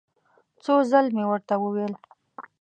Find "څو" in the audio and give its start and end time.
0.63-0.75